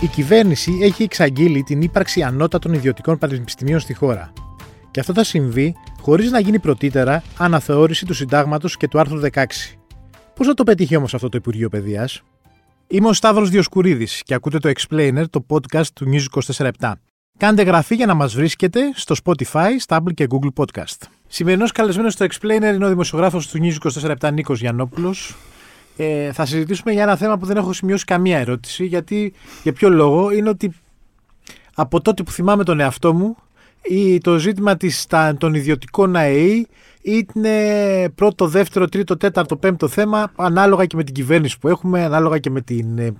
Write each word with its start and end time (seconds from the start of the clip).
Η 0.00 0.06
κυβέρνηση 0.06 0.78
έχει 0.82 1.02
εξαγγείλει 1.02 1.62
την 1.62 1.82
ύπαρξη 1.82 2.22
ανώτατων 2.22 2.72
ιδιωτικών 2.72 3.18
πανεπιστημίων 3.18 3.80
στη 3.80 3.94
χώρα. 3.94 4.32
Και 4.90 5.00
αυτό 5.00 5.12
θα 5.12 5.24
συμβεί 5.24 5.74
χωρίς 6.00 6.30
να 6.30 6.38
γίνει 6.38 6.58
πρωτήτερα 6.58 7.22
αναθεώρηση 7.36 8.06
του 8.06 8.14
συντάγματος 8.14 8.76
και 8.76 8.88
του 8.88 8.98
άρθρου 8.98 9.20
16. 9.20 9.44
Πώς 10.34 10.46
θα 10.46 10.54
το 10.54 10.64
πετύχει 10.64 10.96
όμως 10.96 11.14
αυτό 11.14 11.28
το 11.28 11.36
Υπουργείο 11.36 11.68
Παιδείας, 11.68 12.22
Είμαι 12.90 13.08
ο 13.08 13.12
Σταύρος 13.12 13.50
Διοσκουρίδης 13.50 14.22
και 14.24 14.34
ακούτε 14.34 14.58
το 14.58 14.70
Explainer, 14.74 15.24
το 15.30 15.46
podcast 15.48 15.86
του 15.94 16.10
News 16.12 16.42
24 16.56 16.70
Κάντε 17.38 17.62
γραφή 17.62 17.94
για 17.94 18.06
να 18.06 18.14
μας 18.14 18.34
βρίσκετε 18.34 18.80
στο 18.94 19.14
Spotify, 19.24 19.68
Stable 19.86 20.14
και 20.14 20.26
Google 20.30 20.64
Podcast. 20.64 20.96
Σημερινός 21.28 21.72
καλεσμένος 21.72 22.12
στο 22.12 22.26
Explainer 22.30 22.74
είναι 22.74 22.84
ο 22.84 22.88
δημοσιογράφος 22.88 23.48
του 23.48 23.58
News 23.62 23.90
24 24.22 24.32
Νίκος 24.32 24.60
Γιανόπουλο. 24.60 25.14
Ε, 26.00 26.32
θα 26.32 26.46
συζητήσουμε 26.46 26.92
για 26.92 27.02
ένα 27.02 27.16
θέμα 27.16 27.38
που 27.38 27.46
δεν 27.46 27.56
έχω 27.56 27.72
σημειώσει 27.72 28.04
καμία 28.04 28.38
ερώτηση. 28.38 28.84
Γιατί, 28.84 29.32
για 29.62 29.72
ποιο 29.72 29.88
λόγο, 29.88 30.30
είναι 30.30 30.48
ότι 30.48 30.72
από 31.74 32.00
τότε 32.00 32.22
που 32.22 32.30
θυμάμαι 32.30 32.64
τον 32.64 32.80
εαυτό 32.80 33.14
μου, 33.14 33.36
ή 33.82 34.18
το 34.18 34.38
ζήτημα 34.38 34.76
της, 34.76 35.06
των 35.38 35.54
ιδιωτικών 35.54 36.16
ΑΕΗ 36.16 36.66
είναι 37.02 38.08
πρώτο, 38.14 38.46
δεύτερο, 38.46 38.88
τρίτο, 38.88 39.16
τέταρτο, 39.16 39.56
πέμπτο 39.56 39.88
θέμα, 39.88 40.32
ανάλογα 40.36 40.86
και 40.86 40.96
με 40.96 41.04
την 41.04 41.14
κυβέρνηση 41.14 41.58
που 41.58 41.68
έχουμε, 41.68 42.04
ανάλογα 42.04 42.38
και 42.38 42.50
με 42.50 42.60
την, 42.60 42.98
ε, 42.98 43.12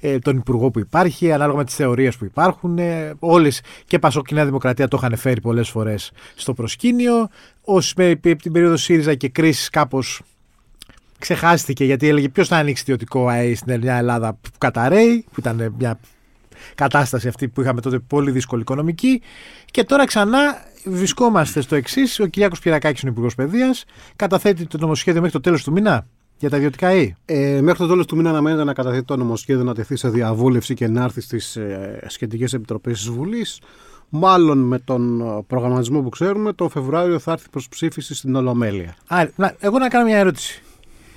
ε, 0.00 0.18
τον 0.18 0.36
υπουργό 0.36 0.70
που 0.70 0.78
υπάρχει, 0.78 1.32
ανάλογα 1.32 1.58
με 1.58 1.64
τις 1.64 1.74
θεωρίες 1.74 2.16
που 2.16 2.24
υπάρχουν. 2.24 2.78
Ε, 2.78 3.14
όλες 3.18 3.60
και 3.86 3.98
Πασόκ 3.98 4.34
Δημοκρατία 4.34 4.88
το 4.88 4.96
είχαν 5.00 5.16
φέρει 5.16 5.40
πολλές 5.40 5.68
φορές 5.68 6.12
στο 6.34 6.52
προσκήνιο. 6.54 7.28
Όσοι 7.64 7.94
με 7.96 8.14
την 8.14 8.52
περίοδο 8.52 8.76
ΣΥΡΙΖΑ 8.76 9.14
και 9.14 9.28
κρίση 9.28 9.70
κάπως 9.70 10.22
ξεχάστηκε 11.22 11.84
γιατί 11.84 12.08
έλεγε 12.08 12.28
ποιος 12.28 12.48
θα 12.48 12.56
ανοίξει 12.56 12.82
ιδιωτικό 12.82 13.28
ΑΕΗ 13.28 13.54
στην 13.54 13.86
Ελλάδα 13.86 14.32
που 14.32 14.50
καταραίει, 14.58 15.24
που 15.32 15.40
ήταν 15.40 15.74
μια 15.78 15.98
κατάσταση 16.74 17.28
αυτή 17.28 17.48
που 17.48 17.60
είχαμε 17.60 17.80
τότε 17.80 17.98
πολύ 17.98 18.30
δύσκολη 18.30 18.62
οικονομική. 18.62 19.22
Και 19.70 19.84
τώρα 19.84 20.04
ξανά 20.04 20.38
βρισκόμαστε 20.84 21.60
στο 21.60 21.74
εξής. 21.74 22.20
Ο 22.20 22.26
Κυριάκος 22.26 22.58
Πυρακάκης 22.58 23.02
είναι 23.02 23.10
Υπουργός 23.10 23.34
Παιδείας. 23.34 23.84
Καταθέτει 24.16 24.66
το 24.66 24.78
νομοσχέδιο 24.78 25.20
μέχρι 25.20 25.36
το 25.36 25.42
τέλος 25.42 25.64
του 25.64 25.72
μήνα 25.72 26.06
για 26.38 26.50
τα 26.50 26.56
ιδιωτικά 26.56 26.92
ή. 26.94 27.14
Ε, 27.24 27.60
μέχρι 27.60 27.78
το 27.78 27.86
τέλος 27.86 28.06
του 28.06 28.16
μήνα 28.16 28.30
αναμένεται 28.30 28.64
να 28.64 28.72
καταθέτει 28.72 29.04
το 29.04 29.16
νομοσχέδιο 29.16 29.64
να 29.64 29.74
τεθεί 29.74 29.96
σε 29.96 30.08
διαβούλευση 30.08 30.74
και 30.74 30.88
να 30.88 31.02
έρθει 31.02 31.20
στις 31.20 31.56
ε, 31.56 32.04
σχετικές 32.08 32.52
επιτροπές 32.52 32.98
της 32.98 33.08
Βουλής. 33.08 33.60
Μάλλον 34.08 34.58
με 34.58 34.78
τον 34.78 35.20
ε, 35.20 35.42
προγραμματισμό 35.46 36.00
που 36.00 36.08
ξέρουμε, 36.08 36.52
το 36.52 36.68
Φεβρουάριο 36.68 37.18
θα 37.18 37.32
έρθει 37.32 37.48
προς 37.50 37.68
ψήφιση 37.68 38.14
στην 38.14 38.34
Ολομέλεια. 38.34 38.96
Άρα, 39.06 39.30
να, 39.36 39.54
εγώ 39.58 39.78
να 39.78 39.88
κάνω 39.88 40.04
μια 40.04 40.18
ερώτηση 40.18 40.62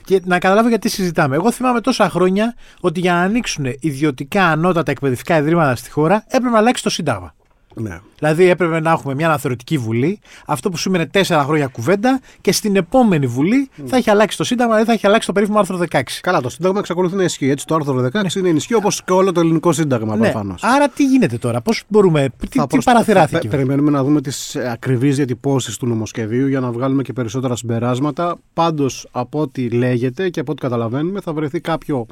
και 0.06 0.22
να 0.26 0.40
καταλάβω 0.40 0.70
γιατί 0.70 0.90
συζητάμε. 0.90 1.36
Εγώ 1.36 1.52
θυμάμαι 1.52 1.82
τόσα 1.82 2.10
χρόνια 2.10 2.56
ότι 2.80 3.00
για 3.00 3.14
να 3.14 3.20
ανοίξουν 3.20 3.66
ιδιωτικά 3.80 4.48
ανώτατα 4.48 4.92
εκπαιδευτικά 4.92 5.38
ιδρύματα 5.38 5.76
στη 5.76 5.92
χώρα 5.92 6.24
έπρεπε 6.28 6.50
να 6.50 6.58
αλλάξει 6.58 6.84
το 6.84 6.90
Σύνταγμα. 6.90 7.34
Ναι. 7.76 8.00
Δηλαδή 8.18 8.50
έπρεπε 8.50 8.80
να 8.80 8.92
έχουμε 8.92 9.16
μια 9.16 9.28
αναθεωρητική 9.28 9.78
βουλή, 9.78 10.20
αυτό 10.46 10.70
που 10.70 10.78
σήμαινε 10.78 11.06
τέσσερα 11.06 11.44
χρόνια 11.44 11.68
κουβέντα 11.68 12.20
και 12.42 12.52
στην 12.52 12.76
επόμενη 12.76 13.28
βουλή 13.28 13.70
mm. 13.78 13.84
θα 13.86 13.98
έχει 13.98 14.10
αλλάξει 14.10 14.38
το 14.38 14.44
Σύνταγμα, 14.44 14.74
δηλαδή 14.74 14.90
θα 14.90 14.96
έχει 14.96 15.08
αλλάξει 15.08 15.28
το 15.28 15.34
περίφημο 15.34 15.60
άρθρο 15.60 15.80
16. 15.92 16.02
Καλά, 16.22 16.42
το 16.42 16.50
Σύνταγμα 16.50 16.80
εξακολουθεί 16.80 17.16
να 17.16 17.24
ισχύει. 17.24 17.50
Έτσι, 17.50 17.66
το 17.66 17.76
άρθρο 17.76 18.06
16 18.06 18.12
ναι. 18.12 18.22
είναι 18.38 18.50
ενισχύει 18.50 18.74
όπως 18.74 19.04
και 19.04 19.12
όλο 19.12 19.32
το 19.32 19.40
ελληνικό 19.40 19.72
Σύνταγμα 19.72 20.16
ναι. 20.16 20.22
προφανώς. 20.22 20.64
Άρα 20.64 20.90
τι 20.90 21.06
γίνεται 21.06 21.38
τώρα, 21.38 21.62
πώς 21.62 21.84
μπορούμε, 21.88 22.30
τι, 22.50 22.66
τι 22.68 22.78
παραθυράθηκε. 22.84 23.48
περιμένουμε 23.48 23.92
να 23.92 24.04
δούμε 24.04 24.22
τις 24.22 24.56
ακριβείς 24.56 25.16
διατυπώσεις 25.16 25.78
του 25.78 25.88
νομοσχεδίου 25.88 26.48
για 26.48 26.60
να 26.60 26.72
βγάλουμε 26.72 27.04
και 27.04 27.14
περισσότερα 27.14 27.56
συμπεράσματα. 27.56 28.36
Πάντως, 28.54 29.08
από 29.12 29.40
ό,τι 29.40 29.70
λέγεται 29.70 30.30
και 30.30 30.40
από 30.40 30.52
ό,τι 30.52 30.62
καταλαβαίνουμε, 30.62 31.22
θα 31.22 31.34
βρεθεί 31.34 31.60
κάποιο 31.60 32.06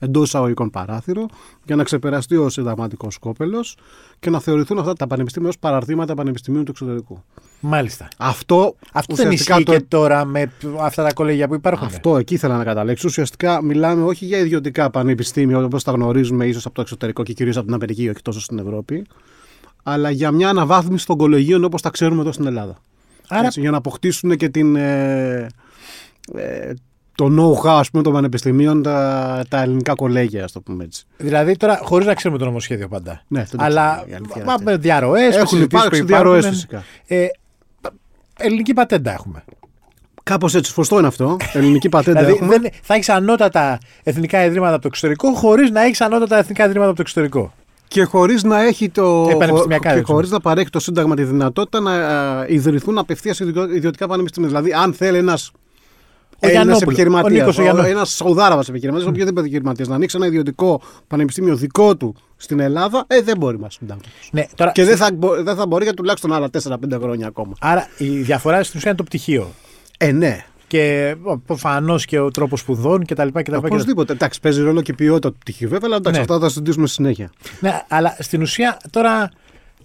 εντός 0.00 0.26
εισαγωγικών 0.26 0.70
παράθυρο 0.70 1.26
για 1.64 1.76
να 1.76 1.82
ξεπεραστεί 1.82 2.36
ο 2.36 2.48
συνταγματικός 2.48 3.14
σκόπελος 3.14 3.76
και 4.18 4.30
να 4.30 4.40
θεωρηθούν 4.40 4.78
αυτά 4.78 4.92
τα 4.92 5.06
πανεπιστήμια 5.06 5.48
ως 5.48 5.58
παραρτήματα 5.58 6.14
πανεπιστημίων 6.14 6.64
του 6.64 6.70
εξωτερικού. 6.70 7.22
Μάλιστα. 7.60 8.08
Αυτό, 8.16 8.74
αυτό 8.92 9.14
δεν 9.14 9.30
ισχύει 9.30 9.62
το... 9.62 9.72
και 9.72 9.80
τώρα 9.80 10.24
με 10.24 10.52
αυτά 10.80 11.04
τα 11.04 11.12
κολέγια 11.12 11.48
που 11.48 11.54
υπάρχουν. 11.54 11.86
Αυτό 11.86 12.16
εκεί 12.16 12.34
ήθελα 12.34 12.56
να 12.56 12.64
καταλέξω. 12.64 13.08
Ουσιαστικά 13.08 13.62
μιλάμε 13.62 14.04
όχι 14.04 14.24
για 14.24 14.38
ιδιωτικά 14.38 14.90
πανεπιστήμια 14.90 15.58
όπως 15.58 15.84
τα 15.84 15.92
γνωρίζουμε 15.92 16.46
ίσως 16.46 16.66
από 16.66 16.74
το 16.74 16.80
εξωτερικό 16.80 17.22
και 17.22 17.32
κυρίως 17.32 17.56
από 17.56 17.64
την 17.64 17.74
Αμερική, 17.74 18.08
όχι 18.08 18.22
τόσο 18.22 18.40
στην 18.40 18.58
Ευρώπη, 18.58 19.06
αλλά 19.82 20.10
για 20.10 20.30
μια 20.30 20.48
αναβάθμιση 20.48 21.06
των 21.06 21.16
κολεγίων 21.16 21.64
όπως 21.64 21.82
τα 21.82 21.90
ξέρουμε 21.90 22.20
εδώ 22.20 22.32
στην 22.32 22.46
Ελλάδα. 22.46 22.78
Άρα... 23.28 23.46
Έτσι, 23.46 23.60
για 23.60 23.70
να 23.70 23.76
αποκτήσουν 23.76 24.36
και 24.36 24.48
την, 24.48 24.76
ε, 24.76 25.46
ε, 26.34 26.72
το 27.20 27.26
know-how 27.36 27.82
πούμε, 27.90 28.02
των 28.02 28.12
πανεπιστημίων 28.12 28.82
τα, 28.82 29.44
τα 29.48 29.62
ελληνικά 29.62 29.94
κολέγια, 29.94 30.44
ας 30.44 30.52
το 30.52 30.60
πούμε 30.60 30.84
έτσι. 30.84 31.04
Δηλαδή 31.16 31.56
τώρα, 31.56 31.80
χωρίς 31.82 32.06
να 32.06 32.14
ξέρουμε 32.14 32.38
το 32.38 32.44
νομοσχέδιο 32.44 32.88
πάντα. 32.88 33.22
Ναι, 33.28 33.44
Αλλά 33.56 34.04
με 34.64 34.76
διαρροές. 34.76 35.36
Έχουν 35.36 35.62
υπάρξει 35.62 36.02
διαρροές 36.02 36.48
φυσικά. 36.48 36.84
Ε, 37.06 37.26
ελληνική 38.38 38.74
πατέντα 38.74 39.12
έχουμε. 39.12 39.44
Κάπως 40.22 40.54
έτσι, 40.54 40.72
σωστό 40.72 40.98
είναι 40.98 41.06
αυτό. 41.06 41.36
Ελληνική 41.52 41.88
πατέντα. 41.88 42.24
δηλαδή, 42.24 42.46
δεν, 42.46 42.70
θα 42.82 42.94
έχεις 42.94 43.08
ανώτατα 43.08 43.78
εθνικά 44.02 44.44
ιδρύματα 44.44 44.72
από 44.72 44.82
το 44.82 44.88
εξωτερικό, 44.88 45.32
χωρίς 45.32 45.70
να 45.70 45.82
έχεις 45.82 46.00
ανώτατα 46.00 46.38
εθνικά 46.38 46.64
ιδρύματα 46.64 46.88
από 46.88 46.96
το 46.96 47.02
εξωτερικό. 47.02 47.52
Και 47.88 48.04
χωρίς 48.04 48.42
να 48.42 48.62
έχει 48.62 48.90
το. 48.90 49.26
Και 49.94 50.02
χωρίς 50.02 50.30
να 50.30 50.40
παρέχει 50.40 50.70
το 50.70 50.80
Σύνταγμα 50.80 51.14
τη 51.14 51.22
δυνατότητα 51.22 51.80
να 51.80 51.92
ιδρυθούν 52.48 52.98
απευθείας 52.98 53.40
ιδιωτικά 53.74 54.06
πανεπιστήμια. 54.06 54.48
Δηλαδή, 54.48 54.72
αν 54.72 54.92
θέλει 54.92 55.18
ένας 55.18 55.52
ένα 56.40 56.76
επιχειρηματίας, 56.80 57.58
ένας 57.58 58.14
Σαουδάραβας 58.14 58.68
επιχειρηματίας, 58.68 59.08
mm. 59.08 59.12
οποιοδήποτε 59.12 59.40
επιχειρηματίας, 59.40 59.88
να 59.88 59.94
ανοίξει 59.94 60.16
ένα 60.16 60.26
ιδιωτικό 60.26 60.80
πανεπιστήμιο 61.06 61.56
δικό 61.56 61.96
του 61.96 62.14
στην 62.36 62.60
Ελλάδα, 62.60 63.04
ε, 63.06 63.20
δεν 63.20 63.36
μπορεί 63.36 63.58
να 63.58 63.70
συντάγματο. 63.70 64.08
Ναι, 64.32 64.46
τώρα... 64.54 64.72
Και 64.72 64.84
δεν 64.84 64.96
θα, 64.96 65.08
δεν 65.42 65.56
θα 65.56 65.66
μπορεί 65.66 65.84
για 65.84 65.94
τουλάχιστον 65.94 66.32
άλλα 66.32 66.48
4-5 66.62 66.76
χρόνια 67.00 67.26
ακόμα. 67.26 67.52
Άρα 67.60 67.88
η 67.96 68.08
διαφορά 68.08 68.62
στην 68.62 68.78
ουσία 68.78 68.90
είναι 68.90 68.98
το 68.98 69.04
πτυχίο. 69.04 69.50
Ε, 69.98 70.12
ναι. 70.12 70.44
Και 70.66 71.16
προφανώς 71.46 72.04
και 72.04 72.18
ο 72.18 72.30
τρόπος 72.30 72.60
σπουδών 72.60 73.04
κτλ. 73.06 73.28
Οπωσδήποτε. 73.56 74.12
Εντάξει, 74.12 74.40
παίζει 74.40 74.62
ρόλο 74.62 74.82
και 74.82 74.90
η 74.90 74.94
ποιότητα 74.94 75.30
του 75.30 75.38
πτυχίου, 75.38 75.68
βέβαια, 75.68 75.84
αλλά 75.84 75.96
εντάξει, 75.96 76.18
ναι. 76.18 76.20
αυτά 76.20 76.34
θα 76.34 76.40
τα 76.40 76.48
συζητήσουμε 76.48 76.86
συνέχεια. 76.86 77.30
Ναι, 77.60 77.82
αλλά 77.88 78.16
στην 78.18 78.42
ουσία 78.42 78.76
τώρα 78.90 79.30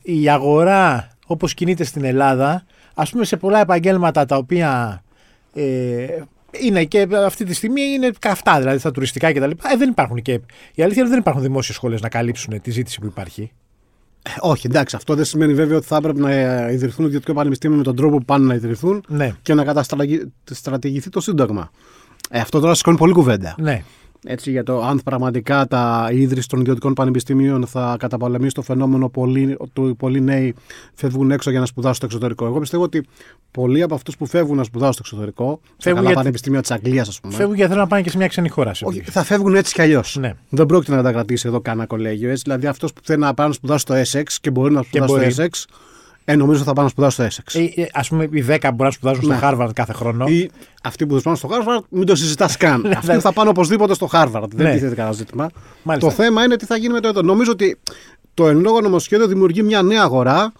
η 0.01 0.29
αγορά 0.29 1.09
όπως 1.25 1.53
κινείται 1.53 1.83
στην 1.83 2.03
Ελλάδα, 2.03 2.65
ας 2.93 3.09
πούμε 3.09 3.25
σε 3.25 3.37
πολλά 3.37 3.59
επαγγέλματα 3.59 4.25
τα 4.25 4.37
οποία 4.37 5.01
ε, 5.53 6.05
είναι 6.61 6.83
και 6.83 7.07
αυτή 7.25 7.45
τη 7.45 7.53
στιγμή 7.53 7.81
είναι 7.81 8.11
καυτά, 8.19 8.57
δηλαδή 8.57 8.77
στα 8.77 8.91
τουριστικά 8.91 9.33
κτλ. 9.33 9.49
Ε, 9.49 9.77
δεν 9.77 9.89
υπάρχουν 9.89 10.21
και. 10.21 10.31
Η 10.31 10.83
αλήθεια 10.83 10.83
είναι 10.83 11.01
ότι 11.01 11.09
δεν 11.09 11.19
υπάρχουν 11.19 11.41
δημόσιες 11.41 11.75
σχολές 11.75 12.01
να 12.01 12.09
καλύψουν 12.09 12.61
τη 12.61 12.71
ζήτηση 12.71 12.99
που 12.99 13.05
υπάρχει. 13.05 13.51
Ε, 14.23 14.29
όχι, 14.39 14.67
εντάξει, 14.67 14.95
αυτό 14.95 15.15
δεν 15.15 15.25
σημαίνει 15.25 15.53
βέβαια 15.53 15.77
ότι 15.77 15.85
θα 15.85 15.95
έπρεπε 15.95 16.19
να 16.19 16.31
ιδρυθούν 16.71 17.05
ιδιωτικά 17.05 17.33
πανεπιστήμια 17.33 17.77
με 17.77 17.83
τον 17.83 17.95
τρόπο 17.95 18.17
που 18.17 18.25
πάνε 18.25 18.45
να 18.45 18.53
ιδρυθούν 18.53 19.03
ναι. 19.07 19.35
και 19.41 19.53
να 19.53 19.63
καταστρατηγηθεί 19.63 21.09
το 21.09 21.19
Σύνταγμα. 21.19 21.71
Ε, 22.29 22.39
αυτό 22.39 22.59
τώρα 22.59 22.73
σηκώνει 22.73 22.97
πολύ 22.97 23.13
κουβέντα. 23.13 23.55
Ναι 23.57 23.83
έτσι, 24.27 24.51
για 24.51 24.63
το 24.63 24.81
αν 24.81 25.01
πραγματικά 25.03 25.67
τα 25.67 26.09
ίδρυση 26.11 26.47
των 26.47 26.59
ιδιωτικών 26.59 26.93
πανεπιστημίων 26.93 27.67
θα 27.67 27.95
καταπολεμήσει 27.99 28.53
το 28.53 28.61
φαινόμενο 28.61 29.09
πολλοί, 29.09 29.55
ότι 29.57 29.95
πολλοί 29.97 30.21
νέοι 30.21 30.55
φεύγουν 30.93 31.31
έξω 31.31 31.49
για 31.49 31.59
να 31.59 31.65
σπουδάσουν 31.65 31.95
στο 31.95 32.05
εξωτερικό. 32.05 32.45
Εγώ 32.45 32.59
πιστεύω 32.59 32.83
ότι 32.83 33.05
πολλοί 33.51 33.81
από 33.81 33.95
αυτούς 33.95 34.17
που 34.17 34.25
φεύγουν 34.25 34.57
να 34.57 34.63
σπουδάσουν 34.63 34.93
στο 34.93 35.03
εξωτερικό, 35.05 35.59
σε 35.77 35.93
καλά 35.93 36.07
για... 36.07 36.15
πανεπιστήμια 36.15 36.61
της 36.61 36.71
Αγγλίας, 36.71 37.07
ας 37.07 37.19
πούμε. 37.19 37.33
Φεύγουν 37.33 37.55
γιατί 37.55 37.69
θέλουν 37.71 37.83
να 37.83 37.89
πάνε 37.89 38.01
και 38.01 38.09
σε 38.09 38.17
μια 38.17 38.27
ξένη 38.27 38.49
χώρα. 38.49 38.71
Όχι, 38.81 39.01
θα 39.01 39.23
φεύγουν 39.23 39.55
έτσι 39.55 39.73
κι 39.73 39.81
αλλιώς. 39.81 40.17
Ναι. 40.19 40.33
Δεν 40.49 40.65
πρόκειται 40.65 40.95
να 40.95 41.03
τα 41.03 41.11
κρατήσει 41.11 41.47
εδώ 41.47 41.61
κανένα 41.61 41.85
κολέγιο. 41.85 42.29
Έτσι. 42.29 42.43
Δηλαδή 42.43 42.67
αυτός 42.67 42.93
που 42.93 43.01
θέλει 43.03 43.19
να 43.19 43.33
πάει 43.33 43.47
να 43.47 43.53
σπουδάσει 43.53 43.79
στο 43.79 43.95
Essex 43.95 44.25
και 44.41 44.49
μπορεί 44.51 44.73
να 44.73 44.81
σπουδάσει 44.81 45.31
στο 45.31 45.43
Essex, 45.43 45.49
ε, 46.27 46.35
νομίζω 46.35 46.63
θα 46.63 46.73
πάνε 46.73 46.81
να 46.81 46.89
σπουδάσουν 46.89 47.31
στο 47.31 47.43
Essex. 47.43 47.71
Ε, 47.75 47.85
Α 47.93 48.01
πούμε, 48.01 48.23
οι 48.23 48.45
10 48.47 48.57
μπορεί 48.61 48.73
να 48.77 48.91
σπουδάζουν 48.91 49.27
ναι. 49.27 49.37
στο 49.37 49.49
Harvard 49.49 49.69
κάθε 49.73 49.93
χρόνο. 49.93 50.25
Ή 50.27 50.49
αυτοί 50.83 51.05
που 51.05 51.15
θα 51.15 51.21
πάνε 51.21 51.37
στο 51.37 51.49
Harvard, 51.51 51.83
μην 51.89 52.05
το 52.05 52.15
συζητάς 52.15 52.57
καν. 52.57 52.81
Ναι, 52.87 52.95
αυτοί 52.97 53.19
θα 53.19 53.33
πάνε 53.33 53.49
οπωσδήποτε 53.49 53.93
στο 53.93 54.09
Harvard. 54.11 54.47
Δεν 54.49 54.65
ναι. 54.65 54.73
τίθεται 54.73 54.95
κανένα 54.95 55.15
ζήτημα. 55.15 55.49
Το 55.99 56.09
θέμα 56.09 56.43
είναι 56.43 56.55
τι 56.55 56.65
θα 56.65 56.77
γίνει 56.77 56.93
με 56.93 56.99
το 56.99 57.07
εδώ. 57.07 57.21
Νομίζω 57.21 57.51
ότι 57.51 57.77
το 58.33 58.47
εν 58.47 58.59
λόγω 58.59 58.81
νομοσχέδιο 58.81 59.27
δημιουργεί 59.27 59.63
μια 59.63 59.81
νέα 59.81 60.01
αγορά 60.01 60.53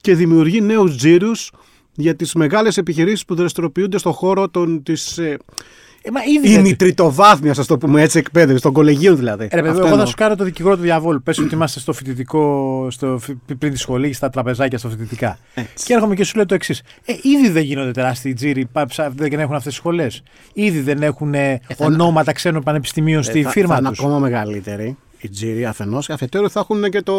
και 0.00 0.14
δημιουργεί 0.14 0.60
νέους 0.60 0.96
τζίρους 0.96 1.50
για 1.94 2.14
τις 2.16 2.34
μεγάλες 2.34 2.76
επιχειρήσεις 2.76 3.24
που 3.24 3.34
δραστηριοποιούνται 3.34 3.98
στον 3.98 4.12
χώρο 4.12 4.50
της 4.82 5.20
ε, 6.04 6.08
ε, 6.08 6.10
μα 6.10 6.20
ήδη 6.54 6.68
η 6.68 6.76
τριτοβάθμια, 6.76 7.54
ας 7.58 7.66
το 7.66 7.78
πούμε 7.78 8.02
έτσι, 8.02 8.18
εκπαίδευση, 8.18 8.62
των 8.62 8.72
κολεγίων 8.72 9.16
δηλαδή. 9.16 9.48
Ε, 9.50 9.58
εγώ 9.58 9.96
θα 9.96 10.06
σου 10.06 10.14
κάνω 10.14 10.36
το 10.36 10.44
δικηγόρο 10.44 10.76
του 10.76 10.82
διαβόλου. 10.82 11.22
Πες 11.22 11.38
ότι 11.38 11.54
είμαστε 11.54 11.80
στο 11.80 11.92
φοιτητικό, 11.92 12.86
στο, 12.90 13.20
πριν 13.58 13.72
τη 13.72 13.78
σχολή, 13.78 14.12
στα 14.12 14.30
τραπεζάκια, 14.30 14.78
στα 14.78 14.88
φοιτητικά. 14.88 15.38
Έτσι. 15.54 15.84
Και 15.86 15.94
έρχομαι 15.94 16.14
και 16.14 16.24
σου 16.24 16.36
λέω 16.36 16.46
το 16.46 16.54
εξής. 16.54 16.82
Ε, 17.04 17.12
ήδη 17.22 17.48
δεν 17.48 17.62
γίνονται 17.62 17.90
τεράστιοι 17.90 18.32
τζίροι, 18.32 18.68
δεν 19.14 19.32
έχουν 19.32 19.54
αυτές 19.54 19.62
τις 19.62 19.74
σχολές. 19.74 20.22
Ήδη 20.52 20.80
δεν 20.80 21.02
έχουν 21.02 21.34
ε, 21.34 21.60
ονόματα 21.76 22.32
ξένων 22.32 22.62
πανεπιστημίων 22.62 23.22
στη 23.22 23.42
θα, 23.42 23.50
φίρμα 23.50 23.76
του. 23.76 23.82
Θα 23.82 23.88
είναι 23.88 23.96
ακόμα 23.98 24.18
μεγαλύτεροι. 24.18 24.96
Οι 25.24 25.28
τζίροι 25.28 25.64
αφενός. 25.66 26.10
Αφετέρου 26.10 26.50
θα 26.50 26.60
έχουν 26.60 26.90
και, 26.90 27.02
το, 27.02 27.14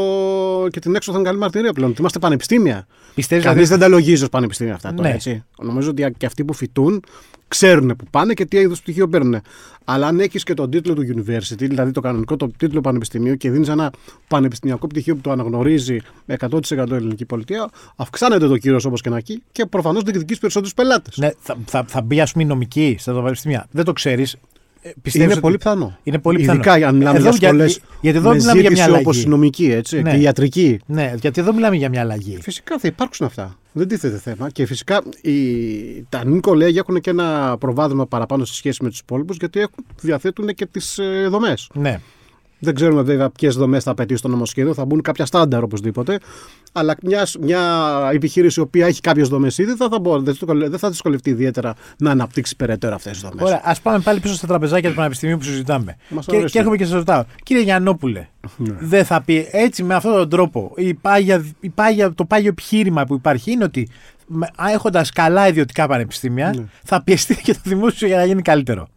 και 0.70 0.80
την 0.80 0.96
έξοδο 0.96 1.22
καλή 1.22 1.38
μαρτυρία 1.38 1.74
πλέον. 1.74 1.90
Ότι 1.90 2.00
είμαστε 2.00 2.20
πανεπιστήμια. 2.20 2.88
Πιστεύεις 3.16 3.46
Κανείς 3.46 3.64
δηλαδή. 3.68 3.82
δεν 3.82 3.90
τα 3.92 3.96
λογίζει 3.96 4.24
ως 4.24 4.30
πανεπιστήμια 4.30 4.74
αυτά 4.74 4.94
τώρα, 4.94 5.08
Ναι. 5.10 5.14
έτσι. 5.16 5.44
Νομίζω 5.62 5.90
ότι 5.90 6.14
και 6.18 6.26
αυτοί 6.26 6.46
που 6.46 6.54
φοιτούν 6.54 7.04
ξέρουν 7.48 7.96
που 7.96 8.06
πάνε 8.12 8.34
και 8.34 8.46
τι 8.46 8.58
είδου 8.58 8.76
πτυχίο 8.76 9.08
παίρνουν. 9.08 9.42
Αλλά 9.84 10.08
αν 10.08 10.20
έχεις 10.20 10.44
και 10.44 10.54
τον 10.54 10.70
τίτλο 10.70 10.94
του 10.94 11.02
university, 11.16 11.58
δηλαδή 11.58 11.92
το 11.92 12.02
κανονικό 12.02 12.36
το 12.36 12.52
τίτλο 12.58 12.82
πανεπιστημίου 12.82 13.36
και 13.36 13.52
δίνεις 13.52 13.68
ένα 13.68 13.92
πανεπιστημιακό 14.28 14.88
πτυχίο 14.88 15.16
που 15.16 15.22
το 15.22 15.32
αναγνωρίζει 15.32 15.98
με 16.26 16.36
100% 16.40 16.90
η 16.90 16.94
ελληνική 16.96 17.26
πολιτεία, 17.26 17.70
αυξάνεται 17.96 18.48
το 18.48 18.58
κύριο 18.58 18.80
όπως 18.86 19.02
και 19.02 19.10
να 19.10 19.18
έχει 19.18 19.42
και 19.52 19.66
προφανώς 19.66 20.04
διεκδικεί 20.04 20.40
περισσότερους 20.40 20.74
πελάτες. 20.74 21.18
Ναι, 21.18 21.30
θα, 21.40 21.58
θα, 21.66 21.86
θα 21.88 22.02
μπει 22.02 22.22
ας 22.22 22.32
πούμε 22.32 22.44
η 22.44 22.48
νομική 22.48 22.96
στα 23.00 23.14
πανεπιστήμια. 23.14 23.68
Δεν 23.72 23.86
το 23.86 23.94
ξέρεις. 23.94 24.36
Πιστεύεις 25.02 25.16
Είναι 25.16 25.32
ότι- 25.32 25.42
πολύ 25.42 25.58
πιθανό. 25.58 25.98
Είναι 26.04 26.20
πολύ 26.20 26.38
πιθανό. 26.38 26.60
Ειδικά 26.60 26.88
αν 26.88 26.96
μιλάμε 26.96 27.18
Εδώ 27.18 27.30
για 27.30 27.48
σχολές. 27.48 27.80
γιατί 28.02 28.18
εδώ 28.18 28.34
μιλάμε 28.34 28.62
για 28.62 28.72
μια 28.72 28.86
όπω 28.86 28.94
αλλαγή. 29.00 29.22
η 29.22 29.28
νομική 29.28 29.72
έτσι, 29.72 30.02
Ναι. 30.02 30.12
και 30.12 30.18
η 30.18 30.22
ιατρική. 30.22 30.80
Ναι, 30.86 31.14
γιατί 31.22 31.42
εδώ 31.42 31.54
μιλάμε 31.54 31.76
για 31.76 31.90
μια 31.90 32.02
αλλαγή. 32.02 32.38
Φυσικά 32.42 32.80
θα 32.80 32.88
υπάρξουν 32.88 33.26
αυτά. 33.26 33.58
Δεν 33.72 33.88
τίθεται 33.88 34.18
θέμα. 34.18 34.50
Και 34.50 34.66
φυσικά 34.66 35.02
οι... 35.22 35.36
τα 36.10 36.26
νυν 36.26 36.42
κολέγια 36.42 36.84
έχουν 36.88 37.02
και 37.02 37.10
ένα 37.10 37.58
προβάδισμα 37.60 38.06
παραπάνω 38.08 38.46
σε 38.46 38.54
σχέση 38.54 38.84
με 38.84 38.90
τους 38.90 39.00
υπόλοιπους 39.00 39.38
γιατί 39.40 39.60
έχουν, 39.60 39.86
διαθέτουν 40.02 40.48
και 40.48 40.66
τις 40.66 40.98
ε, 40.98 41.28
δομές. 41.30 41.70
Ναι. 41.74 42.00
Δεν 42.60 42.76
ξέρουμε 42.76 43.02
βέβαια 43.02 43.30
ποιες 43.30 43.56
δομές 43.56 43.84
θα 43.84 43.92
απαιτήσει 43.92 44.22
το 44.22 44.28
νομοσχέδιο, 44.28 44.74
θα 44.74 44.86
μπουν 44.86 45.02
κάποια 45.02 45.26
στάνταρ 45.26 45.64
οπωσδήποτε. 45.64 46.20
Αλλά 46.72 46.96
μιας, 47.04 47.36
μια 47.42 47.62
επιχείρηση 48.14 48.60
η 48.60 48.64
οποία 48.64 48.86
έχει 48.86 49.02
κάποιες 49.02 49.28
δομές 49.28 49.58
ήδη 49.58 49.76
θα, 49.76 49.88
θα 49.92 50.00
μπορεί, 50.00 50.24
δεν, 50.24 50.36
θα- 50.36 50.54
δεν 50.70 50.78
θα 50.80 50.90
δυσκολευτεί 50.90 51.30
ιδιαίτερα 51.30 51.74
να 51.98 52.12
αναπτύξει 52.12 52.56
περαιτέρω 52.56 52.96
αυτές 52.96 53.12
τις 53.12 53.22
δομές. 53.22 53.46
Ωραία, 53.46 53.62
ας 53.64 53.82
πάμε 53.82 54.00
πάλι 54.00 54.20
πίσω 54.20 54.34
στα 54.34 54.48
τραπεζάκια 54.48 54.90
του 54.90 54.96
Πανεπιστημίου 54.96 55.38
που 55.38 55.44
συζητάμε. 55.44 55.96
Μας 56.10 56.26
Και, 56.26 56.36
αρέσει. 56.36 56.52
και 56.52 56.60
έρχομαι 56.60 56.78
και 56.78 56.84
σας 56.86 56.94
ρωτάω, 56.94 57.24
κύριε 57.44 57.64
Γιαννόπουλε, 57.64 58.28
Ναι. 58.58 58.76
δεν 58.80 59.06
θα 59.06 59.22
πει 59.22 59.48
έτσι 59.52 59.84
με 59.84 59.94
αυτόν 59.96 60.14
τον 60.14 60.30
τρόπο. 60.30 60.72
Η 60.76 60.94
πάγια, 60.94 61.46
η 61.60 61.70
πάγια, 61.70 62.14
το 62.14 62.26
πάγιο 62.26 62.50
επιχείρημα 62.50 63.06
που 63.06 63.14
υπάρχει 63.14 63.52
είναι 63.52 63.64
ότι 63.64 63.88
έχοντας 64.74 65.12
καλά 65.12 65.48
ιδιωτικά 65.48 65.88
πανεπιστήμια, 65.88 66.54
Ναι. 66.58 66.64
θα 66.84 67.04
πιεστεί 67.04 67.36
και 67.44 67.54
το 67.54 67.60
δημόσιο 67.64 68.08
για 68.08 68.18
να 68.18 68.26
γίνει 68.26 68.42
καλύτερο. 68.42 68.88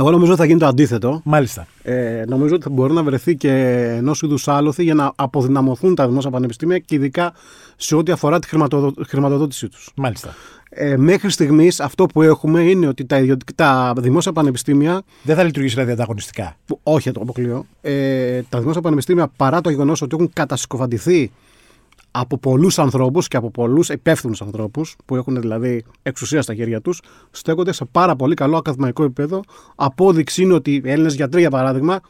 Εγώ 0.00 0.10
νομίζω 0.10 0.30
ότι 0.32 0.40
θα 0.40 0.46
γίνει 0.46 0.58
το 0.58 0.66
αντίθετο. 0.66 1.20
Μάλιστα. 1.24 1.66
Ε, 1.82 2.24
νομίζω 2.28 2.54
ότι 2.54 2.62
θα 2.64 2.70
μπορεί 2.70 2.92
να 2.92 3.02
βρεθεί 3.02 3.36
και 3.36 3.50
ενός 3.96 4.22
είδους 4.22 4.48
άλοθη 4.48 4.82
για 4.82 4.94
να 4.94 5.12
αποδυναμωθούν 5.16 5.94
τα 5.94 6.08
δημόσια 6.08 6.30
πανεπιστήμια 6.30 6.78
και 6.78 6.94
ειδικά 6.94 7.32
σε 7.76 7.96
ό,τι 7.96 8.12
αφορά 8.12 8.38
τη 8.38 8.48
χρηματοδο- 8.48 8.94
χρηματοδότησή 9.06 9.68
τους. 9.68 9.90
Μάλιστα. 9.96 10.34
Ε, 10.70 10.96
μέχρι 10.96 11.30
στιγμής 11.30 11.80
αυτό 11.80 12.06
που 12.06 12.22
έχουμε 12.22 12.62
είναι 12.62 12.86
ότι 12.86 13.04
τα, 13.04 13.18
ιδιωτικά, 13.18 13.54
τα 13.54 13.94
δημόσια 13.98 14.32
πανεπιστήμια. 14.32 15.02
Δεν 15.22 15.36
θα 15.36 15.42
λειτουργήσει 15.42 15.74
δηλαδή 15.74 15.92
ανταγωνιστικά. 15.92 16.56
Που, 16.66 16.80
όχι, 16.82 17.12
το 17.12 17.20
αποκλείω. 17.20 17.66
Ε, 17.80 18.42
τα 18.48 18.58
δημόσια 18.60 18.80
πανεπιστήμια 18.80 19.30
παρά 19.36 19.60
το 19.60 19.70
γεγονός 19.70 20.02
ότι 20.02 20.16
έχουν 20.16 20.30
κατασκοφαντηθεί 20.32 21.30
από 22.10 22.38
πολλούς 22.38 22.78
ανθρώπους 22.78 23.28
και 23.28 23.36
από 23.36 23.50
πολλούς 23.50 23.88
υπεύθυνους 23.88 24.42
ανθρώπους, 24.42 24.96
που 25.04 25.16
έχουν 25.16 25.40
δηλαδή 25.40 25.84
εξουσία 26.02 26.42
στα 26.42 26.54
χέρια 26.54 26.80
τους, 26.80 27.00
στέκονται 27.30 27.72
σε 27.72 27.84
πάρα 27.84 28.16
πολύ 28.16 28.34
καλό 28.34 28.56
ακαδημαϊκό 28.56 29.04
επίπεδο. 29.04 29.42
Απόδειξη 29.74 30.42
είναι 30.42 30.54
ότι 30.54 30.74
οι 30.74 30.82
Έλληνες 30.84 31.14
γιατροί, 31.14 31.40
για 31.40 31.50
παράδειγμα, 31.50 32.00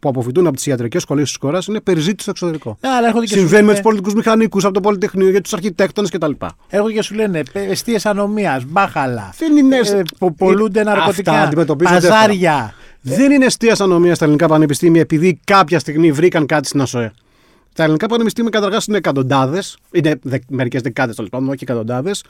που 0.00 0.08
αποφυτούν 0.08 0.46
από 0.46 0.56
τις 0.56 0.66
ιατρικές 0.66 1.02
σχολές 1.02 1.28
της 1.28 1.36
χώρας, 1.40 1.66
είναι 1.66 1.80
περιζήτητοι 1.80 2.22
στο 2.22 2.30
εξωτερικό. 2.30 2.76
Ναι, 2.80 2.88
αλλά 2.88 3.06
έρχονται 3.06 3.26
και, 3.26 3.34
Συμβαίνει 3.34 3.48
σου 3.48 3.54
με 3.54 3.60
λένε, 3.60 3.72
τους 3.72 3.82
πολιτικούς 3.82 4.14
μηχανικούς 4.14 4.64
από 4.64 4.74
το 4.74 4.80
Πολυτεχνείο, 4.80 5.30
για 5.30 5.40
τους 5.40 5.52
αρχιτέκτονες 5.52 6.10
κτλ. 6.10 6.30
έρχονται 6.68 6.92
και 6.92 7.02
σου 7.02 7.14
λένε 7.14 7.42
αιστείε 7.52 7.98
ανομίας, 8.04 8.64
μπάχαλα. 8.64 9.34
Δεν 9.38 9.56
είναι. 9.56 9.76
Ε, 9.76 10.02
που 10.18 10.34
πολλούνται 10.34 10.82
ναρκωτικά. 10.82 11.32
Αυτά 11.32 11.44
αντιμετωπίζονται 11.44 12.08
Παζάρια. 12.08 12.74
Δεν 13.00 13.30
είναι 13.30 13.44
αστεία 13.44 13.76
ανομίας 13.78 14.16
στα 14.16 14.24
ελληνικά 14.24 14.48
πανεπιστήμια 14.48 15.00
επειδή 15.00 15.40
κάποια 15.44 15.78
στιγμή 15.78 16.12
βρήκαν 16.12 16.46
κάτι 16.46 16.66
στην 16.66 16.80
ΑΣΟΕ. 16.80 17.12
Τα 17.74 17.82
ελληνικά 17.82 18.06
πανεπιστήμια 18.06 18.50
καταρχάς 18.50 18.86
είναι 18.86 18.96
εκατοντάδες, 18.96 19.76
είναι 19.90 20.18
δε, 20.22 20.38
μερικές 20.48 20.80
δεκάδες 20.82 21.16
τέλος 21.16 21.30
πάντων, 21.30 21.48
όχι 21.48 21.58
εκατοντάδες, 21.62 22.24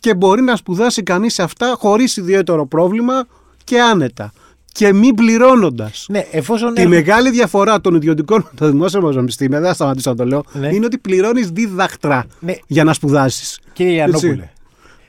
και 0.00 0.14
μπορεί 0.14 0.42
να 0.42 0.56
σπουδάσει 0.56 1.02
κανείς 1.02 1.34
σε 1.34 1.42
αυτά 1.42 1.74
χωρίς 1.78 2.16
ιδιαίτερο 2.16 2.66
πρόβλημα 2.66 3.26
και 3.64 3.80
άνετα. 3.80 4.32
Και 4.72 4.92
μη 4.92 5.14
πληρώνοντας. 5.14 6.06
Ναι, 6.08 6.24
εφόσον. 6.30 6.74
Τη 6.74 6.80
έρχονται- 6.80 7.04
μεγάλη 7.06 7.30
διαφορά 7.30 7.80
των 7.80 7.94
ιδιωτικών 7.94 8.42
με 8.52 8.58
τα 8.58 8.70
δημόσια 8.70 9.00
πανεπιστήμια, 9.00 9.58
δεν 9.60 9.68
θα 9.68 9.74
σταματήσω 9.74 10.10
να 10.10 10.16
το 10.16 10.24
λέω, 10.24 10.44
Ναι. 10.52 10.74
είναι 10.74 10.84
ότι 10.84 10.98
πληρώνεις 10.98 11.50
δίδακτρα 11.50 12.26
Ναι. 12.40 12.54
για 12.66 12.84
να 12.84 12.92
σπουδάσεις. 12.92 13.60
Κύριε 13.72 13.92
Γιαννόπουλε, 13.92 14.50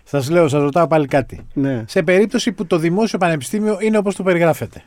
σας 0.03 0.29
λέω, 0.29 0.47
σας 0.47 0.61
ρωτάω 0.61 0.87
πάλι 0.87 1.07
κάτι. 1.07 1.45
Ναι. 1.53 1.83
Σε 1.87 2.03
περίπτωση 2.03 2.51
που 2.51 2.65
το 2.65 2.77
δημόσιο 2.77 3.17
πανεπιστήμιο 3.17 3.77
είναι 3.81 3.97
όπως 3.97 4.15
το 4.15 4.23
περιγράφετε. 4.23 4.83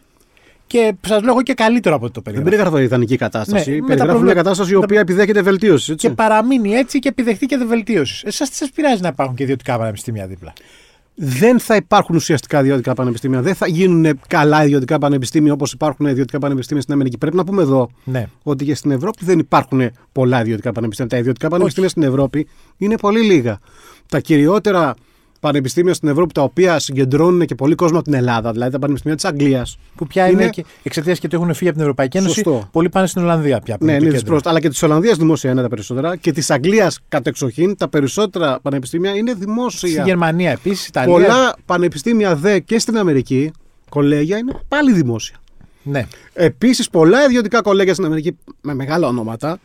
Και 0.69 0.95
σας 1.07 1.23
λέω 1.23 1.31
εγώ 1.33 1.43
και 1.43 1.55
καλύτερο 1.55 1.95
από 1.95 2.05
ό,τι 2.05 2.15
το 2.15 2.21
Δεν 2.21 2.33
περιγράφετε. 2.33 2.57
περιγράφω 2.63 2.85
ιδανική 2.95 3.17
κατάσταση. 3.17 3.71
Ναι, 3.71 3.77
με 3.77 3.81
τα 3.81 3.87
περιγράφω 3.87 4.05
μια 4.05 4.13
προβλήματα- 4.13 4.43
κατάσταση 4.43 4.73
η 4.73 4.75
οποία 4.75 5.01
επιδέχεται 5.01 5.43
βελτίωσης. 5.43 5.89
Έτσι. 5.89 6.09
Και 6.09 6.15
παραμείνει 6.15 6.71
έτσι 6.73 6.99
και 6.99 7.09
επιδεχτεί 7.09 7.47
και 7.47 7.57
βελτίωσης. 7.57 8.23
Εσάς 8.25 8.51
τι 8.51 8.57
σας 8.57 8.71
πειράζει 8.71 9.03
να 9.03 9.09
υπάρχουν 9.09 9.35
και 9.37 9.43
ιδιωτικά 9.43 9.79
πανεπιστήμια 9.79 10.27
δίπλα; 10.27 10.53
δεν 11.15 11.61
θα 11.61 11.77
υπάρχουν 11.77 12.17
ουσιαστικά 12.17 12.61
ιδιωτικά 12.61 12.95
πανεπιστήμια. 12.95 13.41
Δεν 13.43 13.55
θα 13.55 13.67
γίνουν 13.69 14.21
καλά 14.27 14.65
ιδιωτικά 14.65 14.99
πανεπιστήμια 14.99 15.53
όπως 15.53 15.73
υπάρχουν 15.73 16.07
ιδιωτικά 16.07 16.39
πανεπιστήμια 16.39 16.83
στην 16.83 16.95
Αμερική. 16.95 17.19
Πρέπει 17.19 17.37
να 17.37 17.45
πούμε 17.45 17.63
εδώ 17.63 17.91
Ναι. 18.05 18.27
ότι 18.43 18.65
και 18.65 18.75
στην 18.75 18.91
Ευρώπη 18.91 19.25
δεν 19.25 19.39
υπάρχουν 19.39 19.91
πολλά 20.13 20.41
ιδιωτικά 20.41 20.73
πανεπιστήμια. 20.73 21.11
Τα 21.11 21.19
ιδιωτικά 21.19 21.49
πανεπιστήμια 21.49 21.89
στην 21.89 22.03
Ευρώπη 22.03 22.49
είναι 22.77 22.97
πολύ 22.97 23.21
λίγα. 23.21 23.59
Τα 24.09 24.21
κυριότερα 24.21 24.95
πανεπιστήμια 25.41 25.95
στην 25.95 26.09
Ευρώπη 26.09 26.33
τα 26.33 26.43
οποία 26.43 26.79
συγκεντρώνουν 26.79 27.47
και 27.47 27.55
πολύ 27.55 27.75
κόσμο 27.75 27.97
από 27.97 28.05
την 28.05 28.15
Ελλάδα, 28.15 28.53
δηλαδή 28.53 28.71
τα 28.71 28.79
πανεπιστήμια 28.79 29.17
της 29.17 29.25
Αγγλίας. 29.25 29.79
Που 29.97 30.07
πια 30.07 30.29
είναι, 30.29 30.43
Είναι- 30.43 30.51
και 30.51 30.65
εξαιτίας 30.83 31.19
και 31.19 31.27
ότι 31.27 31.37
έχουν 31.37 31.55
φύγει 31.55 31.65
από 31.65 31.73
την 31.73 31.81
Ευρωπαϊκή 31.81 32.17
Ένωση. 32.17 32.35
Σωστό. 32.35 32.69
Πολλοί 32.73 32.89
πάνε 32.89 33.07
στην 33.07 33.23
Ολλανδία 33.23 33.61
πια. 33.61 33.79
που 33.79 33.85
Ναι, 33.85 33.91
το 33.91 33.97
είναι 33.97 34.05
κέντρο. 34.05 34.21
δυσπρόστα. 34.21 34.51
Αλλά 34.51 34.61
και 34.61 34.69
της 34.69 34.83
Ολλανδίας 34.83 35.17
δημόσια 35.17 35.51
είναι 35.51 35.63
τα 35.63 35.69
περισσότερα. 35.69 36.17
Και 36.17 36.33
της 36.33 36.51
Αγγλίας 36.51 36.99
κατεξοχήν 37.09 37.77
τα 37.77 37.89
περισσότερα 37.89 38.59
πανεπιστήμια 38.63 39.15
είναι 39.15 39.35
δημόσια. 39.35 39.89
Στη 39.89 40.03
Γερμανία 40.03 40.51
επίσης, 40.51 40.87
Ιταλία. 40.87 41.13
Πολλά 41.13 41.57
πανεπιστήμια 41.65 42.37
δε 42.37 42.59
και 42.59 42.79
στην 42.79 42.99
Αμερική, 42.99 43.51
κολέγια 43.89 44.37
είναι 44.39 44.53
πάλι 44.69 44.93
δημόσια. 44.93 45.37
Ναι. 45.83 46.07
Επίσης, 46.33 46.91
πολλά 46.91 47.25
ιδιωτικά 47.25 47.61
κολέγια 47.63 47.93
στην 47.93 48.05
Αμερική 48.07 48.37
με 48.61 48.75
μεγάλα 48.75 49.07
ονόματα 49.09 49.59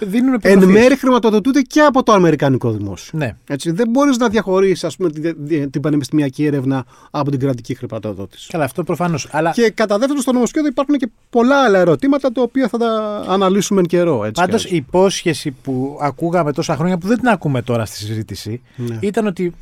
Δίνουν 0.00 0.28
εν 0.28 0.34
επιδοτήσεις. 0.34 0.72
μέρει 0.82 0.96
χρηματοδοτούνται 0.96 1.60
και 1.60 1.80
από 1.80 2.02
το 2.02 2.12
Αμερικανικό 2.12 2.70
δημόσιο. 2.70 3.18
Ναι. 3.18 3.36
Έτσι, 3.48 3.70
δεν 3.70 3.88
μπορείς 3.90 4.16
να 4.16 4.28
διαχωρίσεις 4.28 4.96
την, 4.96 5.70
την 5.70 5.80
πανεπιστημιακή 5.80 6.44
έρευνα 6.44 6.84
από 7.10 7.30
την 7.30 7.40
κρατική 7.40 7.74
χρηματοδότηση. 7.74 8.50
Καλά, 8.50 8.64
αυτό 8.64 8.82
προφανώς. 8.84 9.28
Αλλά 9.30 9.50
Και 9.50 9.70
κατά 9.70 9.98
δεύτερον, 9.98 10.22
στο 10.22 10.32
νομοσχέδιο 10.32 10.68
υπάρχουν 10.68 10.94
και 10.96 11.08
πολλά 11.30 11.62
άλλα 11.64 11.78
ερωτήματα 11.78 12.32
τα 12.32 12.42
οποία 12.42 12.68
θα 12.68 12.78
τα 12.78 13.22
αναλύσουμε 13.28 13.80
εν 13.80 13.86
καιρό. 13.86 14.24
Έτσι, 14.24 14.42
Πάντως 14.42 14.66
κι 14.66 14.72
η 14.74 14.76
υπόσχεση 14.76 15.50
που 15.62 15.98
ακούγαμε 16.00 16.52
τόσα 16.52 16.76
χρόνια, 16.76 16.98
που 16.98 17.06
δεν 17.06 17.18
την 17.18 17.28
ακούμε 17.28 17.62
τώρα 17.62 17.84
στη 17.84 17.96
συζήτηση, 17.96 18.62
Ναι. 18.76 18.98
ήταν 19.00 19.26
ότι 19.26 19.52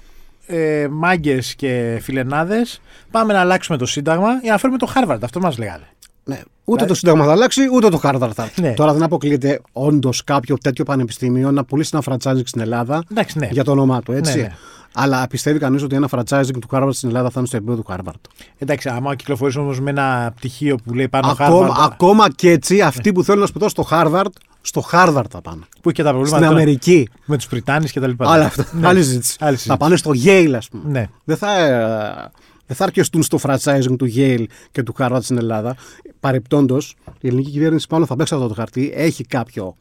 ε, 0.46 0.86
μάγκες 0.90 1.54
και 1.54 1.98
φιλενάδες 2.02 2.81
πάμε 3.10 3.32
να 3.32 3.41
αλλάξουμε 3.41 3.79
το 3.79 3.86
Σύνταγμα 3.86 4.38
για 4.43 4.52
να 4.52 4.58
φέρουμε 4.58 4.79
το 4.79 4.86
Χάρβαρντ. 4.86 5.24
Αυτό 5.24 5.41
μας 5.41 5.58
λέγανε. 5.58 5.86
Ναι. 6.24 6.41
Ούτε 6.64 6.84
το 6.84 6.94
Σύνταγμα 6.94 7.24
θα 7.24 7.31
αλλάξει, 7.31 7.60
ούτε 7.72 7.88
το 7.88 8.00
Harvard 8.02 8.31
θα 8.34 8.43
έρθει. 8.43 8.60
Ναι. 8.60 8.72
Τώρα 8.72 8.93
δεν 8.93 9.02
αποκλείεται 9.02 9.60
όντως 9.72 10.24
κάποιο 10.24 10.58
τέτοιο 10.58 10.84
πανεπιστήμιο 10.84 11.50
να 11.50 11.64
πουλήσει 11.64 11.91
ένα 11.94 12.02
franchising 12.08 12.43
στην 12.44 12.60
Ελλάδα 12.60 13.02
Εντάξει, 13.10 13.38
ναι. 13.38 13.48
για 13.50 13.64
το 13.64 13.70
όνομά 13.70 14.00
του, 14.02 14.12
έτσι. 14.12 14.36
Ναι, 14.36 14.43
ναι. 14.43 14.55
Αλλά 14.94 15.26
πιστεύει 15.26 15.58
κανείς 15.58 15.82
ότι 15.82 15.94
ένα 15.96 16.08
franchising 16.10 16.58
του 16.60 16.69
Harvard 16.70 16.88
στην 16.93 17.08
Ελλάδα 17.08 17.29
θα 17.31 17.34
είναι 17.38 17.46
στο 17.46 17.56
επίπεδο 17.56 17.82
του 17.82 17.86
Harvard. 17.93 18.20
Εντάξει, 18.58 18.88
άμα 18.88 19.14
κυκλοφορήσει 19.14 19.58
όμως 19.58 19.81
με 19.81 19.91
ένα 19.91 20.32
πτυχίο 20.36 20.76
που 20.84 20.94
λέει 20.94 21.08
πάνω 21.08 21.29
Ακόμα, 21.38 21.69
Harvard, 21.69 21.74
ακόμα 21.84 22.31
και 22.31 22.50
έτσι, 22.50 22.81
αυτοί 22.81 23.12
που 23.12 23.24
θέλουν 23.24 23.41
να 23.41 23.46
σπουδάσουν 23.46 23.84
στο 23.84 23.96
Harvard, 23.96 24.31
στο 24.60 24.84
Harvard 24.93 25.24
θα 25.31 25.41
πάνε. 25.41 25.60
που 25.81 25.88
έχει 25.88 25.93
και 25.96 26.02
τα 26.02 26.08
προβλήματα 26.10 26.36
Στην 26.36 26.48
τώρα 26.48 26.60
Αμερική. 26.62 27.08
με 27.24 27.36
τους 27.36 27.46
Πριτάνη 27.46 27.88
και 27.88 28.00
τα 28.00 28.06
λοιπά. 28.06 28.32
Αλλά 28.32 28.44
αυτό. 28.44 28.64
Ναι. 28.72 28.86
Άλλη 28.88 29.02
συζήτηση. 29.02 29.36
Άλλη 29.41 29.56
Θα 29.56 29.62
συζήτηση. 29.62 29.79
πάνε 29.79 29.96
στο 29.96 30.10
Yale, 30.24 30.55
ας 30.56 30.69
πούμε. 30.69 30.82
Ναι. 30.86 31.06
Δεν 31.24 31.36
θα, 31.36 31.58
ε, 31.58 32.31
δεν 32.72 32.81
θα 32.81 32.84
αρκεστούν 32.84 33.22
στο 33.22 33.38
franchising 33.43 33.96
του 33.98 34.12
Yale 34.14 34.44
και 34.70 34.82
του 34.82 34.94
Harvard 34.98 35.19
στην 35.20 35.36
Ελλάδα. 35.38 35.76
Παρεπτόντως, 36.20 36.96
η 37.20 37.29
ελληνική 37.29 37.50
κυβέρνηση 37.50 37.86
πάνω 37.86 38.06
θα 38.06 38.17
παίξει 38.17 38.34
αυτό 38.34 38.48
το 38.48 38.55
χαρτί. 38.55 38.93
Έχει 38.94 39.24
κάποιο 39.24 39.76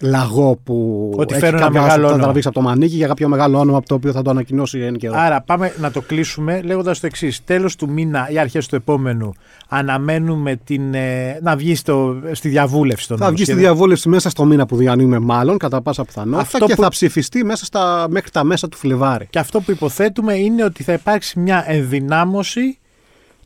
λαγό 0.00 0.58
που 0.64 1.10
Ότι 1.16 1.34
έχει 1.34 1.42
φέρουν 1.42 1.58
ένα 1.58 1.66
κάποιο 1.66 1.80
μεγάλο 1.82 1.92
άσο 1.92 2.00
που 2.00 2.06
θα 2.06 2.12
όνομα. 2.12 2.22
τραβήξει 2.22 2.48
από 2.48 2.58
το 2.58 2.64
μανίκι 2.64 2.96
για 2.96 3.06
κάποιο 3.06 3.28
μεγάλο 3.28 3.58
όνομα 3.58 3.78
από 3.78 3.86
το 3.88 3.94
οποίο 3.94 4.12
θα 4.12 4.22
το 4.22 4.30
ανακοινώσει 4.30 4.78
εν 4.78 4.96
καιρό. 4.96 5.14
Άρα 5.16 5.40
πάμε 5.40 5.72
να 5.78 5.90
το 5.90 6.00
κλείσουμε 6.00 6.60
λέγοντας 6.62 7.00
το 7.00 7.06
εξής. 7.06 7.44
Τέλος 7.44 7.76
του 7.76 7.90
μήνα 7.90 8.28
ή 8.30 8.38
αρχές 8.38 8.66
του 8.66 8.74
επόμενου 8.76 9.32
αναμένουμε 9.68 10.56
την, 10.64 10.94
ε, 10.94 11.38
να 11.42 11.56
βγει 11.56 11.74
στο, 11.74 12.16
στη 12.32 12.48
διαβούλευση 12.48 13.08
των 13.08 13.16
θα 13.18 13.26
βγει 13.26 13.34
στη 13.36 13.40
νομοσχέδιων. 13.50 13.72
διαβούλευση 13.74 14.08
μέσα 14.08 14.30
στο 14.30 14.44
μήνα 14.44 14.66
που 14.66 14.76
διανύουμε, 14.76 15.18
μάλλον 15.18 15.58
κατά 15.58 15.82
πάσα 15.82 16.04
πιθανότητα, 16.04 16.40
Αυτό 16.40 16.66
και 16.66 16.74
που- 16.74 16.82
θα 16.82 16.88
ψηφιστεί 16.88 17.44
μέσα 17.44 17.64
στα, 17.64 18.06
μέχρι 18.10 18.30
τα 18.30 18.44
μέσα 18.44 18.68
του 18.68 18.76
Φλεβάρι. 18.76 19.26
Και 19.30 19.38
αυτό 19.38 19.60
που 19.60 19.70
υποθέτουμε 19.70 20.34
είναι 20.34 20.64
ότι 20.64 20.82
θα 20.82 20.92
υπάρξει 20.92 21.38
μια 21.40 21.64
ενδυνάμωση 21.66 22.78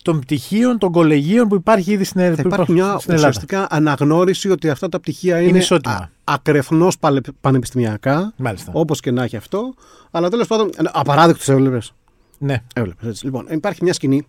των 0.03 0.21
πτυχίων, 0.21 0.79
των 0.79 0.93
κολεγίων 0.93 1.49
που 1.49 1.55
υπάρχει 1.55 1.93
ήδη 1.93 2.05
στην, 2.05 2.21
Θα 2.21 2.27
που 2.27 2.33
υπάρχει 2.33 2.47
υπάρχουν 2.53 2.75
μια 2.75 2.85
στην 2.99 3.13
Ελλάδα. 3.13 3.29
ουσιαστικά 3.29 3.67
αναγνώριση 3.71 4.51
ότι 4.51 4.71
αυτά 4.71 4.89
τα 4.89 5.01
πτυχία 5.01 5.41
είναι, 5.41 5.59
ισότιμα. 5.59 6.11
ακρεφνώς 6.25 6.97
πανεπιστημιακά, 7.41 8.33
Μάλιστα. 8.37 8.71
όπως 8.75 9.01
και 9.01 9.11
να 9.11 9.23
έχει 9.25 9.37
αυτό. 9.37 9.75
Αλλά 10.11 10.29
τέλος 10.29 10.47
πάντων, 10.47 10.71
απαράδεκτος 10.93 11.49
έβλεπες. 11.49 11.93
Ναι. 12.39 12.63
Έβλεπες, 12.75 13.09
έτσι. 13.09 13.25
Λοιπόν, 13.25 13.47
υπάρχει 13.51 13.85
μια 13.85 13.93
σκηνή 13.93 14.27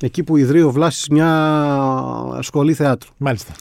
εκεί 0.00 0.22
που 0.22 0.36
ιδρύει 0.36 0.62
ο 0.62 0.70
Βλάσης 0.70 1.08
μια 1.08 2.38
σχολή 2.40 2.74
θεάτρου. 2.74 3.10
Μάλιστα. 3.16 3.52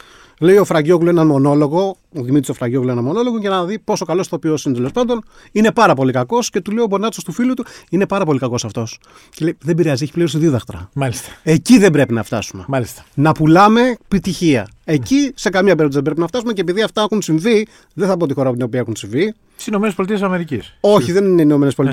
Λέει 0.44 0.58
ο 0.58 0.66
Φραγκιόγλου 0.66 1.10
έναν 1.10 1.28
μονόλογο, 1.28 1.98
ο 2.16 2.22
Δημήτρης 2.22 2.50
ο 2.50 2.54
Φραγκιόγλου 2.54 2.90
ένα 2.90 3.02
μονόλογο 3.02 3.38
για 3.38 3.50
να 3.50 3.66
δει 3.66 3.80
πόσο 3.80 4.06
καλός 4.06 4.26
ηθοποιός 4.26 4.66
είναι 4.66 4.76
τέλος 4.76 4.92
πάντων. 4.92 5.24
Είναι 5.52 5.72
πάρα 5.72 5.94
πολύ 5.94 6.12
κακός 6.12 6.50
και 6.50 6.62
του 6.62 6.72
λέει 6.72 6.84
ο 6.84 6.88
Μπονάτσος 6.88 7.24
του 7.24 7.32
φίλου 7.32 7.54
του, 7.54 7.66
είναι 7.90 8.08
πάρα 8.08 8.26
πολύ 8.26 8.40
κακός 8.40 8.66
αυτός. 8.66 9.00
Και 9.30 9.44
λέει, 9.44 9.58
δεν 9.62 9.76
πειράζει, 9.76 10.04
έχει 10.04 10.12
πλήρωση 10.12 10.38
δύο 10.38 10.52
δάχτρα. 10.52 10.90
Μάλιστα. 10.94 11.30
Εκεί 11.44 11.78
δεν 11.78 11.92
πρέπει 11.92 12.14
να 12.14 12.24
φτάσουμε. 12.24 12.66
Μάλιστα. 12.68 13.04
Να 13.14 13.32
πουλάμε 13.32 13.82
επιτυχία. 13.82 14.68
Εκεί 14.84 15.32
σε 15.36 15.50
καμία 15.50 15.76
περίπτωση 15.76 15.94
δεν 15.94 16.04
πρέπει 16.04 16.20
να 16.20 16.28
φτάσουμε 16.28 16.54
και 16.54 16.62
επειδή 16.62 16.82
αυτά 16.82 17.02
έχουν 17.02 17.22
συμβεί, 17.22 17.68
δεν 17.94 18.08
θα 18.08 18.18
πω 18.18 18.28
τη 18.28 18.34
χώρα 18.34 18.48
από 18.48 18.58
την 18.58 18.66
οποία 18.66 18.80
έχουν 18.80 18.96
συμβεί. 18.96 19.34
Στις 19.56 19.68
ΗΠΑ. 19.68 20.64
Όχι, 20.80 21.12
δεν 21.12 21.40
είναι 21.40 21.42
οι 21.42 21.68
ΗΠΑ. 21.70 21.92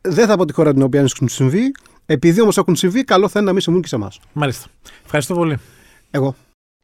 Δεν 0.00 0.26
θα 0.26 0.36
πω 0.36 0.44
τη 0.44 0.52
χώρα 0.52 0.72
την 0.72 0.82
οποία 0.82 1.00
έχουν 1.00 1.28
συμβεί. 1.28 1.72
Επειδή 2.06 2.40
όμως 2.40 2.56
έχουν 2.58 2.76
συμβεί, 2.76 3.04
καλό 3.04 3.28
θα 3.28 3.38
είναι 3.38 3.46
να 3.46 3.52
μην 3.52 3.62
συμβούν 3.62 3.82
και 3.82 3.88
σε 3.88 3.94
εμάς. 3.94 4.20
Μάλιστα. 4.32 4.66
Ευχαριστώ 5.04 5.34
πολύ. 5.34 5.56
Εγώ. 6.10 6.34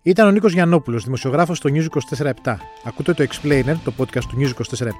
Ήταν 0.06 0.26
ο 0.26 0.30
Νίκος 0.30 0.52
Γιαννόπουλος, 0.52 1.04
δημοσιογράφος 1.04 1.58
στο 1.58 1.70
News 1.72 1.86
24 2.16 2.30
Ακούτε 2.84 3.14
το 3.14 3.24
Explainer, 3.24 3.74
το 3.84 3.92
podcast 3.98 4.24
του 4.28 4.36
News 4.38 4.50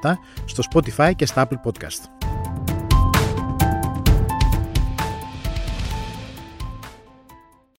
24 0.05 0.19
στο 0.45 0.63
Spotify 0.73 1.13
και 1.17 1.27
στα 1.27 1.49
Apple 1.49 1.71
Podcast. 1.71 2.24